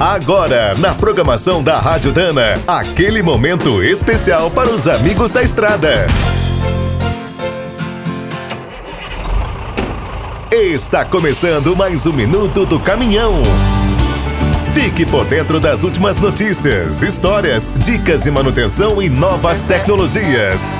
Agora, 0.00 0.74
na 0.78 0.94
programação 0.94 1.60
da 1.60 1.76
Rádio 1.80 2.12
Dana, 2.12 2.54
aquele 2.68 3.20
momento 3.20 3.82
especial 3.82 4.48
para 4.48 4.70
os 4.70 4.86
amigos 4.86 5.32
da 5.32 5.42
estrada. 5.42 6.06
Está 10.52 11.04
começando 11.04 11.74
mais 11.74 12.06
um 12.06 12.12
minuto 12.12 12.64
do 12.64 12.78
caminhão. 12.78 13.42
Fique 14.72 15.04
por 15.04 15.24
dentro 15.24 15.58
das 15.58 15.82
últimas 15.82 16.16
notícias, 16.16 17.02
histórias, 17.02 17.72
dicas 17.78 18.20
de 18.20 18.30
manutenção 18.30 19.02
e 19.02 19.08
novas 19.08 19.62
tecnologias. 19.62 20.72